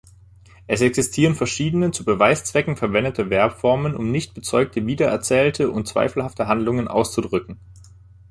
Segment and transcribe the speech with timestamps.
[0.65, 7.59] Es existieren verschiedene zu Beweiszwecken verwendete Verbformen, um nicht bezeugte, wiedererzählte und zweifelhafte Handlungen auszudrücken.